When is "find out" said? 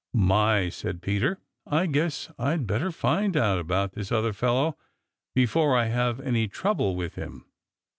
2.91-3.57